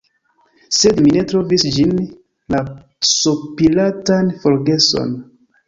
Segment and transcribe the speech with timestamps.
[0.77, 1.91] Sed mi ne trovis ĝin,
[2.55, 2.63] la
[3.13, 5.17] sopiratan forgeson.